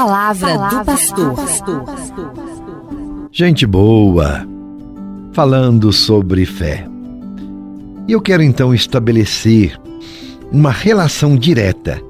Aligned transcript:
palavra, 0.00 0.54
palavra 0.56 0.78
do 1.14 1.34
pastor. 1.34 1.84
Gente 3.30 3.66
boa, 3.66 4.46
falando 5.32 5.92
sobre 5.92 6.46
fé. 6.46 6.86
E 8.08 8.12
eu 8.12 8.20
quero 8.20 8.42
então 8.42 8.74
estabelecer 8.74 9.78
uma 10.50 10.70
relação 10.70 11.36
direta 11.36 12.00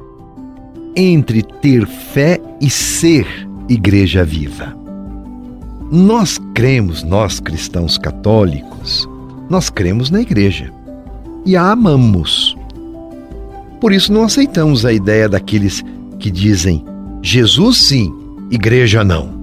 entre 0.94 1.42
ter 1.42 1.84
fé 1.86 2.40
e 2.60 2.70
ser 2.70 3.26
igreja 3.68 4.24
viva. 4.24 4.76
Nós 5.90 6.38
cremos, 6.54 7.02
nós 7.02 7.40
cristãos 7.40 7.98
católicos, 7.98 9.08
nós 9.48 9.68
cremos 9.68 10.10
na 10.10 10.20
igreja 10.20 10.72
e 11.44 11.56
a 11.56 11.72
amamos. 11.72 12.56
Por 13.80 13.92
isso 13.92 14.12
não 14.12 14.24
aceitamos 14.24 14.86
a 14.86 14.92
ideia 14.92 15.28
daqueles 15.28 15.82
que 16.20 16.30
dizem 16.30 16.84
Jesus 17.22 17.76
sim, 17.78 18.12
igreja 18.50 19.04
não. 19.04 19.38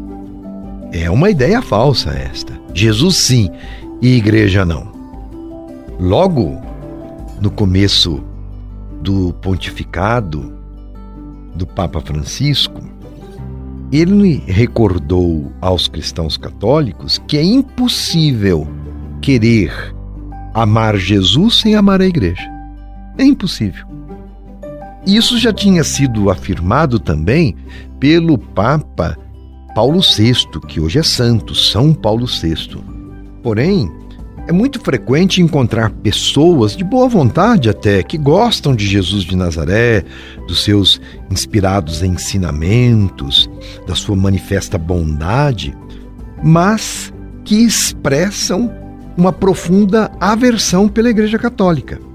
É 0.92 1.10
uma 1.10 1.30
ideia 1.30 1.62
falsa 1.62 2.12
esta. 2.12 2.60
Jesus 2.74 3.18
sim 3.18 3.50
e 4.02 4.18
igreja 4.18 4.66
não. 4.66 4.92
Logo 6.00 6.60
no 7.40 7.52
começo 7.52 8.24
do 9.02 9.34
pontificado 9.42 10.54
do 11.56 11.68
Papa 11.68 12.02
Francisco, 12.02 12.82
ele 13.92 14.44
recordou 14.48 15.52
aos 15.62 15.88
cristãos 15.88 16.36
católicos 16.36 17.22
que 17.28 17.38
é 17.38 17.44
impossível 17.44 18.68
querer 19.22 19.72
amar 20.54 20.98
Jesus 20.98 21.62
sem 21.62 21.76
amar 21.76 22.02
a 22.02 22.06
igreja. 22.06 22.48
É 23.18 23.24
impossível. 23.24 23.97
Isso 25.08 25.38
já 25.38 25.54
tinha 25.54 25.86
sido 25.86 26.30
afirmado 26.30 27.00
também 27.00 27.56
pelo 27.98 28.38
Papa 28.38 29.18
Paulo 29.74 30.02
VI, 30.02 30.34
que 30.68 30.82
hoje 30.82 31.00
é 31.00 31.04
santo, 31.04 31.56
São 31.56 31.94
Paulo 31.94 32.26
VI. 32.26 32.78
Porém, 33.42 33.90
é 34.50 34.52
muito 34.52 34.82
frequente 34.82 35.42
encontrar 35.42 35.92
pessoas 35.92 36.76
de 36.76 36.84
boa 36.84 37.08
vontade 37.08 37.70
até 37.70 38.04
que 38.04 38.18
gostam 38.18 38.76
de 38.76 38.86
Jesus 38.86 39.24
de 39.24 39.34
Nazaré, 39.34 40.04
dos 40.46 40.66
seus 40.66 41.00
inspirados 41.32 42.04
ensinamentos, 42.04 43.50
da 43.88 43.96
sua 43.96 44.16
manifesta 44.16 44.78
bondade, 44.78 45.74
mas 46.44 47.14
que 47.46 47.56
expressam 47.56 48.70
uma 49.16 49.32
profunda 49.32 50.12
aversão 50.20 50.90
pela 50.90 51.10
Igreja 51.10 51.40
Católica. 51.40 52.07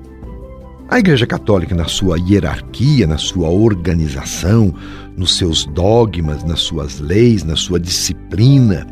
A 0.93 0.99
Igreja 0.99 1.27
Católica, 1.27 1.75
na 1.75 1.87
sua 1.87 2.19
hierarquia, 2.19 3.07
na 3.07 3.17
sua 3.17 3.49
organização, 3.49 4.75
nos 5.17 5.39
seus 5.39 5.65
dogmas, 5.65 6.45
nas 6.45 6.61
suas 6.61 7.01
leis, 7.01 7.43
na 7.43 7.57
sua 7.57 7.81
disciplina, 7.81 8.87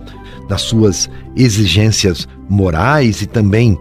nas 0.49 0.63
suas 0.63 1.11
exigências 1.37 2.27
morais 2.49 3.21
e 3.21 3.27
também 3.27 3.79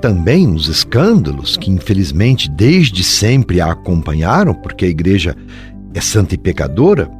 também 0.00 0.46
nos 0.46 0.68
escândalos 0.68 1.56
que 1.56 1.68
infelizmente 1.68 2.48
desde 2.48 3.02
sempre 3.02 3.60
a 3.60 3.72
acompanharam, 3.72 4.54
porque 4.54 4.84
a 4.84 4.88
igreja 4.88 5.36
é 5.92 6.00
santa 6.00 6.36
e 6.36 6.38
pecadora, 6.38 7.10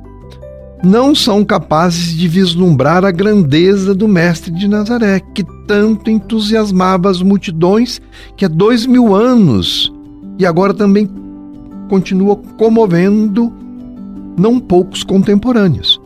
não 0.82 1.14
são 1.14 1.44
capazes 1.44 2.16
de 2.16 2.26
vislumbrar 2.26 3.04
a 3.04 3.10
grandeza 3.10 3.94
do 3.94 4.08
Mestre 4.08 4.50
de 4.50 4.66
Nazaré, 4.66 5.20
que 5.34 5.44
tanto 5.66 6.10
entusiasmava 6.10 7.10
as 7.10 7.20
multidões 7.20 8.00
que 8.36 8.44
há 8.44 8.48
dois 8.48 8.86
mil 8.86 9.14
anos 9.14 9.92
e 10.38 10.46
agora 10.46 10.72
também 10.72 11.08
continua 11.88 12.36
comovendo 12.56 13.52
não 14.38 14.58
poucos 14.58 15.02
contemporâneos. 15.02 16.00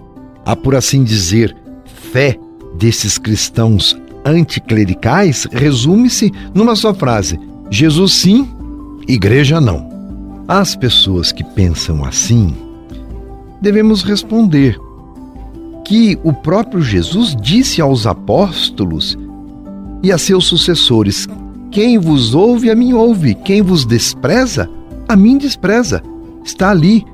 A, 0.44 0.56
por 0.56 0.74
assim 0.74 1.04
dizer, 1.04 1.56
fé 1.84 2.36
desses 2.76 3.16
cristãos 3.16 3.96
anticlericais 4.24 5.46
resume-se 5.52 6.32
numa 6.52 6.74
só 6.74 6.92
frase: 6.92 7.38
Jesus 7.70 8.14
sim, 8.14 8.48
igreja 9.06 9.60
não. 9.60 9.92
As 10.48 10.74
pessoas 10.74 11.32
que 11.32 11.44
pensam 11.44 12.04
assim 12.04 12.63
devemos 13.64 14.02
responder 14.02 14.78
que 15.86 16.18
o 16.22 16.32
próprio 16.32 16.82
Jesus 16.82 17.34
disse 17.34 17.80
aos 17.80 18.06
apóstolos 18.06 19.18
e 20.02 20.12
a 20.12 20.18
seus 20.18 20.44
sucessores: 20.44 21.26
Quem 21.70 21.98
vos 21.98 22.34
ouve, 22.34 22.70
a 22.70 22.76
mim 22.76 22.92
ouve, 22.92 23.34
quem 23.34 23.62
vos 23.62 23.86
despreza, 23.86 24.68
a 25.08 25.16
mim 25.16 25.38
despreza. 25.38 26.02
Está 26.44 26.70
ali 26.70 27.04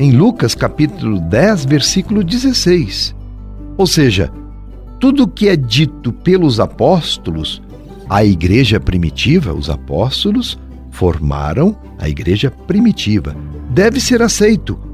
em 0.00 0.10
Lucas 0.10 0.54
capítulo 0.54 1.20
10, 1.20 1.64
versículo 1.64 2.24
16. 2.24 3.14
Ou 3.78 3.86
seja, 3.86 4.32
tudo 4.98 5.28
que 5.28 5.48
é 5.48 5.54
dito 5.54 6.12
pelos 6.12 6.58
apóstolos, 6.58 7.62
a 8.08 8.24
igreja 8.24 8.80
primitiva, 8.80 9.54
os 9.54 9.70
apóstolos, 9.70 10.58
formaram 10.90 11.76
a 11.98 12.08
igreja 12.08 12.50
primitiva. 12.50 13.36
Deve 13.70 14.00
ser 14.00 14.20
aceito 14.22 14.89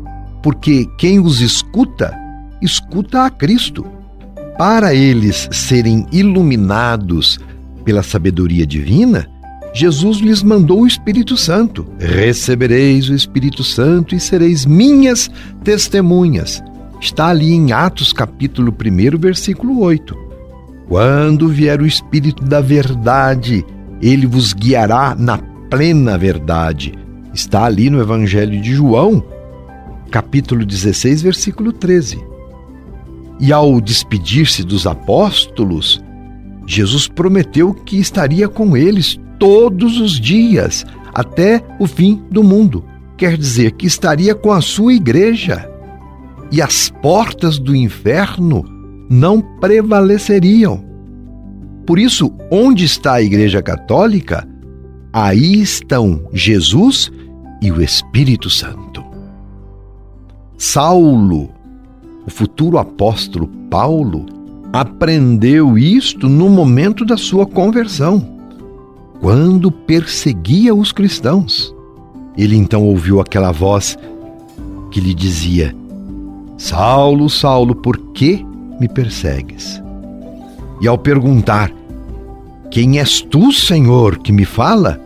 porque 0.46 0.86
quem 0.96 1.18
os 1.18 1.40
escuta, 1.40 2.16
escuta 2.62 3.24
a 3.24 3.30
Cristo. 3.30 3.84
Para 4.56 4.94
eles 4.94 5.48
serem 5.50 6.06
iluminados 6.12 7.40
pela 7.84 8.00
sabedoria 8.00 8.64
divina, 8.64 9.28
Jesus 9.74 10.18
lhes 10.18 10.44
mandou 10.44 10.82
o 10.82 10.86
Espírito 10.86 11.36
Santo. 11.36 11.84
Recebereis 11.98 13.08
o 13.08 13.14
Espírito 13.14 13.64
Santo 13.64 14.14
e 14.14 14.20
sereis 14.20 14.64
minhas 14.64 15.28
testemunhas. 15.64 16.62
Está 17.00 17.26
ali 17.26 17.52
em 17.52 17.72
Atos 17.72 18.12
capítulo 18.12 18.72
1, 18.72 19.18
versículo 19.18 19.80
8. 19.80 20.16
Quando 20.86 21.48
vier 21.48 21.82
o 21.82 21.86
Espírito 21.86 22.44
da 22.44 22.60
verdade, 22.60 23.66
ele 24.00 24.28
vos 24.28 24.52
guiará 24.52 25.12
na 25.18 25.38
plena 25.68 26.16
verdade. 26.16 26.94
Está 27.34 27.64
ali 27.64 27.90
no 27.90 28.00
Evangelho 28.00 28.62
de 28.62 28.76
João, 28.76 29.24
capítulo 30.10 30.64
16, 30.64 31.22
versículo 31.22 31.72
13. 31.72 32.18
E 33.38 33.52
ao 33.52 33.80
despedir-se 33.80 34.64
dos 34.64 34.86
apóstolos, 34.86 36.02
Jesus 36.66 37.06
prometeu 37.06 37.74
que 37.74 37.98
estaria 37.98 38.48
com 38.48 38.76
eles 38.76 39.18
todos 39.38 40.00
os 40.00 40.18
dias, 40.18 40.84
até 41.14 41.62
o 41.78 41.86
fim 41.86 42.22
do 42.30 42.42
mundo. 42.42 42.84
Quer 43.16 43.36
dizer 43.36 43.72
que 43.72 43.86
estaria 43.86 44.34
com 44.34 44.52
a 44.52 44.60
sua 44.60 44.94
igreja. 44.94 45.70
E 46.50 46.62
as 46.62 46.88
portas 46.88 47.58
do 47.58 47.74
inferno 47.74 48.64
não 49.08 49.40
prevaleceriam. 49.40 50.84
Por 51.86 51.98
isso, 51.98 52.32
onde 52.50 52.84
está 52.84 53.14
a 53.14 53.22
Igreja 53.22 53.62
Católica, 53.62 54.46
aí 55.12 55.60
estão 55.60 56.28
Jesus 56.32 57.10
e 57.62 57.70
o 57.70 57.80
Espírito 57.80 58.50
Santo. 58.50 58.85
Saulo, 60.58 61.50
o 62.26 62.30
futuro 62.30 62.78
apóstolo 62.78 63.46
Paulo, 63.70 64.24
aprendeu 64.72 65.76
isto 65.76 66.30
no 66.30 66.48
momento 66.48 67.04
da 67.04 67.18
sua 67.18 67.44
conversão, 67.44 68.26
quando 69.20 69.70
perseguia 69.70 70.74
os 70.74 70.92
cristãos. 70.92 71.74
Ele 72.38 72.56
então 72.56 72.84
ouviu 72.84 73.20
aquela 73.20 73.52
voz 73.52 73.98
que 74.90 74.98
lhe 74.98 75.12
dizia: 75.12 75.76
Saulo, 76.56 77.28
Saulo, 77.28 77.74
por 77.74 77.98
que 78.14 78.44
me 78.80 78.88
persegues? 78.88 79.82
E 80.80 80.88
ao 80.88 80.96
perguntar: 80.96 81.70
Quem 82.70 82.98
és 82.98 83.20
tu, 83.20 83.52
Senhor, 83.52 84.18
que 84.18 84.32
me 84.32 84.46
fala? 84.46 84.98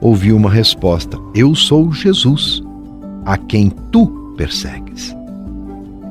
Ouviu 0.00 0.36
uma 0.36 0.50
resposta: 0.50 1.18
Eu 1.34 1.52
sou 1.56 1.92
Jesus, 1.92 2.62
a 3.24 3.36
quem 3.36 3.70
tu 3.90 4.23
persegues. 4.34 5.14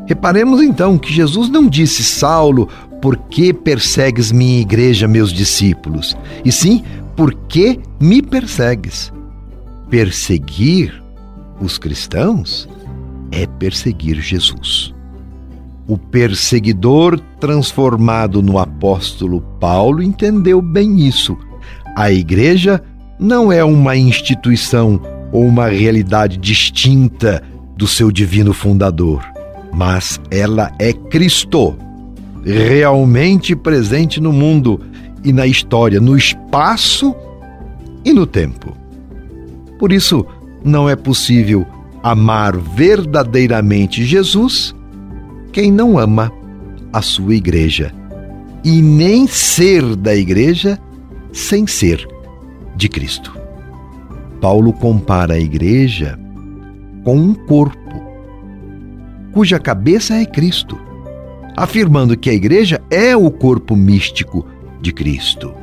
Reparemos 0.06 0.62
então 0.62 0.98
que 0.98 1.14
Jesus 1.14 1.50
não 1.50 1.68
disse, 1.68 2.04
Saulo, 2.04 2.68
por 3.02 3.18
que 3.18 3.54
persegues 3.54 4.32
minha 4.32 4.62
igreja, 4.62 5.08
meus 5.08 5.32
discípulos? 5.32 6.18
E 6.44 6.52
sim, 6.52 6.84
por 7.16 7.34
que 7.34 7.80
me 8.00 8.22
persegues? 8.22 9.12
Perseguir 9.90 11.02
os 11.62 11.78
cristãos 11.78 12.68
é 13.32 13.46
perseguir 13.46 14.22
Jesus. 14.22 14.94
O 15.88 15.98
perseguidor 15.98 17.20
transformado 17.40 18.42
no 18.42 18.58
apóstolo 18.58 19.42
Paulo 19.60 20.02
entendeu 20.02 20.62
bem 20.62 21.06
isso. 21.06 21.38
A 21.96 22.12
igreja 22.12 22.82
não 23.20 23.52
é 23.52 23.64
uma 23.64 23.96
instituição 23.96 25.00
ou 25.32 25.46
uma 25.46 25.68
realidade 25.68 26.38
distinta 26.38 27.44
do 27.76 27.88
seu 27.88 28.12
divino 28.12 28.54
fundador, 28.54 29.24
mas 29.74 30.20
ela 30.30 30.72
é 30.80 30.94
Cristo, 30.94 31.76
realmente 32.44 33.56
presente 33.56 34.22
no 34.22 34.32
mundo 34.32 34.80
e 35.24 35.32
na 35.34 35.48
história, 35.48 36.00
no 36.00 36.18
espaço 36.18 37.16
e 38.06 38.14
no 38.14 38.26
tempo. 38.26 38.76
Por 39.80 39.92
isso, 39.92 40.26
não 40.64 40.90
é 40.90 40.96
possível 40.96 41.66
amar 42.04 42.56
verdadeiramente 42.58 44.04
Jesus 44.04 44.76
quem 45.52 45.72
não 45.72 45.98
ama 45.98 46.32
a 46.92 47.02
sua 47.02 47.36
igreja, 47.36 47.94
e 48.64 48.82
nem 48.82 49.28
ser 49.28 49.96
da 49.96 50.16
igreja 50.16 50.80
sem 51.32 51.68
ser 51.68 52.08
de 52.76 52.90
Cristo. 52.90 53.36
Paulo 54.42 54.74
compara 54.74 55.36
a 55.36 55.40
igreja 55.40 56.20
com 57.04 57.16
um 57.16 57.34
corpo, 57.34 58.04
cuja 59.34 59.60
cabeça 59.60 60.16
é 60.16 60.26
Cristo, 60.26 60.80
afirmando 61.56 62.18
que 62.18 62.30
a 62.30 62.34
igreja 62.34 62.82
é 62.90 63.16
o 63.16 63.30
corpo 63.30 63.76
místico 63.76 64.46
de 64.82 64.92
Cristo. 64.92 65.54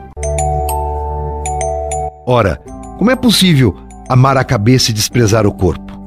Ora, 2.27 2.61
como 2.99 3.11
é 3.11 3.17
possível 3.17 3.75
amar 4.09 4.37
a 4.37 4.45
cabeça 4.45 4.91
e 4.91 4.95
desprezar 4.95 5.47
o 5.47 5.53
corpo? 5.53 5.99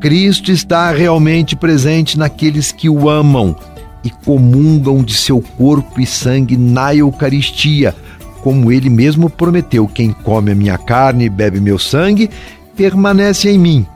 Cristo 0.00 0.50
está 0.50 0.90
realmente 0.92 1.54
presente 1.54 2.18
naqueles 2.18 2.72
que 2.72 2.88
o 2.88 3.08
amam 3.10 3.54
e 4.02 4.08
comungam 4.08 5.02
de 5.02 5.14
seu 5.14 5.42
corpo 5.58 6.00
e 6.00 6.06
sangue 6.06 6.56
na 6.56 6.94
Eucaristia, 6.94 7.94
como 8.42 8.72
ele 8.72 8.88
mesmo 8.88 9.28
prometeu: 9.28 9.86
quem 9.86 10.12
come 10.12 10.52
a 10.52 10.54
minha 10.54 10.78
carne 10.78 11.26
e 11.26 11.28
bebe 11.28 11.60
meu 11.60 11.78
sangue, 11.78 12.30
permanece 12.74 13.50
em 13.50 13.58
mim, 13.58 13.86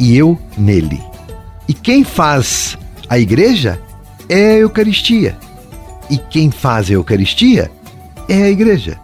e 0.00 0.16
eu 0.16 0.36
nele. 0.56 1.00
E 1.68 1.74
quem 1.74 2.02
faz 2.02 2.76
a 3.08 3.18
igreja 3.18 3.78
é 4.28 4.52
a 4.52 4.58
Eucaristia. 4.58 5.36
E 6.08 6.16
quem 6.16 6.50
faz 6.50 6.90
a 6.90 6.94
Eucaristia 6.94 7.70
é 8.28 8.42
a 8.42 8.50
igreja. 8.50 8.98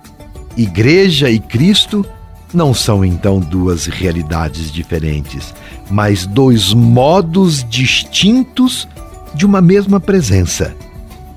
Igreja 0.57 1.31
e 1.31 1.39
Cristo 1.39 2.05
não 2.53 2.73
são 2.73 3.05
então 3.05 3.39
duas 3.39 3.87
realidades 3.87 4.73
diferentes, 4.73 5.55
mas 5.91 6.27
dois 6.27 6.73
modos 6.73 7.63
distintos 7.69 8.89
de 9.35 9.45
uma 9.45 9.61
mesma 9.61 10.01
presença. 10.01 10.75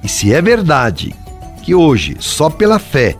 E 0.02 0.08
se 0.08 0.34
é 0.34 0.42
verdade 0.42 1.14
que 1.62 1.76
hoje, 1.76 2.16
só 2.20 2.50
pela 2.50 2.80
fé, 2.80 3.18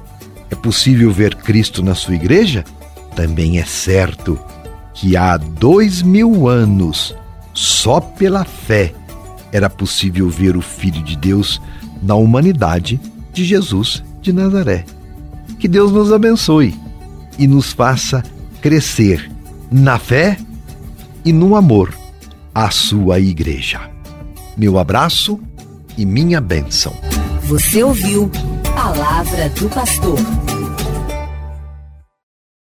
é 0.50 0.56
possível 0.56 1.12
ver 1.12 1.36
Cristo 1.36 1.84
na 1.84 1.94
sua 1.94 2.16
igreja, 2.16 2.64
também 3.16 3.60
é 3.60 3.66
certo 3.66 4.40
que 5.00 5.16
há 5.16 5.38
dois 5.38 6.02
mil 6.02 6.50
anos, 6.50 7.16
só 7.54 8.02
pela 8.02 8.44
fé, 8.44 8.94
era 9.50 9.70
possível 9.70 10.30
ver 10.30 10.58
o 10.58 10.62
Filho 10.62 11.02
de 11.02 11.16
Deus 11.16 11.62
na 12.04 12.16
humanidade 12.16 13.00
de 13.32 13.46
Jesus 13.46 14.04
de 14.22 14.34
Nazaré. 14.34 14.86
Que 15.58 15.70
Deus 15.70 15.94
nos 15.94 16.12
abençoe 16.12 16.76
e 17.38 17.48
nos 17.48 17.72
faça 17.72 18.22
crescer 18.62 19.32
na 19.72 19.98
fé 19.98 20.38
e 21.24 21.32
no 21.32 21.56
amor 21.56 21.94
à 22.54 22.70
sua 22.70 23.20
igreja. 23.20 23.80
Meu 24.58 24.78
abraço 24.78 25.40
e 25.98 26.06
minha 26.06 26.42
bênção. 26.42 26.94
Você 27.44 27.82
ouviu 27.84 28.30
Palavra 28.76 29.48
do 29.50 29.70
Pastor. 29.70 30.59